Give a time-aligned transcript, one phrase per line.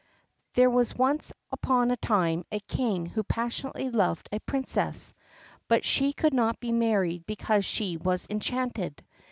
[0.55, 5.13] There was once upon a time a King who passionately loved a Princess,
[5.67, 9.03] but she could not be married because she was enchanted.